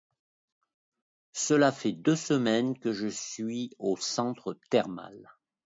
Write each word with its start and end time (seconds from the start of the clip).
Cela 1.33 1.71
fait 1.71 1.91
deux 1.91 2.15
semaines 2.15 2.75
que 2.75 2.91
je 2.91 3.05
suis 3.07 3.69
au 3.77 3.97
centre 3.97 4.57
thermal. 4.71 5.29